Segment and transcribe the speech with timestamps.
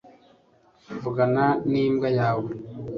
[0.95, 2.49] uvugana n'imbwa yawe